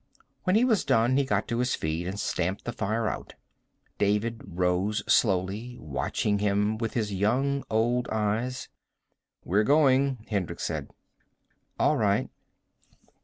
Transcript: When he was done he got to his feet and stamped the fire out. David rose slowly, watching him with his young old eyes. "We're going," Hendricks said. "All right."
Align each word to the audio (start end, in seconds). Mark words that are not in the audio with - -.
When 0.45 0.55
he 0.55 0.65
was 0.65 0.83
done 0.83 1.15
he 1.15 1.23
got 1.25 1.47
to 1.49 1.59
his 1.59 1.75
feet 1.75 2.07
and 2.07 2.19
stamped 2.19 2.65
the 2.65 2.73
fire 2.73 3.07
out. 3.07 3.35
David 3.99 4.41
rose 4.43 5.03
slowly, 5.07 5.77
watching 5.79 6.39
him 6.39 6.79
with 6.79 6.95
his 6.95 7.13
young 7.13 7.63
old 7.69 8.07
eyes. 8.11 8.67
"We're 9.45 9.63
going," 9.63 10.25
Hendricks 10.27 10.63
said. 10.63 10.89
"All 11.77 11.97
right." 11.97 12.31